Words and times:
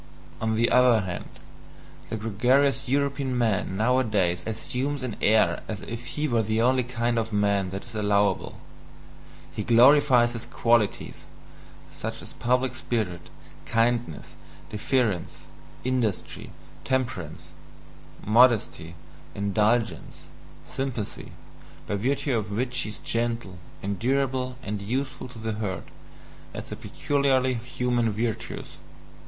On 0.41 0.55
the 0.55 0.71
other 0.71 1.01
hand, 1.01 1.29
the 2.09 2.17
gregarious 2.17 2.87
European 2.87 3.37
man 3.37 3.77
nowadays 3.77 4.43
assumes 4.47 5.03
an 5.03 5.15
air 5.21 5.61
as 5.67 5.81
if 5.81 6.07
he 6.17 6.27
were 6.27 6.41
the 6.41 6.59
only 6.59 6.81
kind 6.83 7.19
of 7.19 7.31
man 7.31 7.69
that 7.69 7.85
is 7.85 7.93
allowable, 7.93 8.57
he 9.51 9.61
glorifies 9.63 10.31
his 10.33 10.47
qualities, 10.47 11.25
such 11.91 12.23
as 12.23 12.33
public 12.33 12.73
spirit, 12.73 13.29
kindness, 13.67 14.33
deference, 14.71 15.41
industry, 15.83 16.49
temperance, 16.83 17.49
modesty, 18.25 18.95
indulgence, 19.35 20.23
sympathy, 20.65 21.31
by 21.85 21.93
virtue 21.93 22.35
of 22.35 22.49
which 22.49 22.75
he 22.79 22.89
is 22.89 22.97
gentle, 22.97 23.59
endurable, 23.83 24.57
and 24.63 24.81
useful 24.81 25.27
to 25.27 25.37
the 25.37 25.51
herd, 25.59 25.83
as 26.55 26.69
the 26.69 26.75
peculiarly 26.75 27.53
human 27.53 28.11
virtues. 28.11 28.77